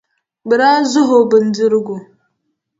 [0.47, 1.97] Bɛ daa zuhi o bindirigu.